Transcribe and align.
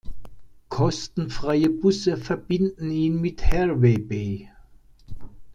Kostenfreie 0.69 1.69
Busse 1.69 2.17
verbinden 2.17 2.89
ihn 2.89 3.21
mit 3.21 3.43
Hervey 3.43 3.99
Bay. 3.99 4.51